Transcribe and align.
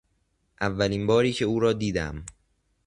اولین 0.61 1.07
باری 1.07 1.33
که 1.33 1.45
او 1.45 1.59
را 1.59 1.73
دیدم 1.73 2.23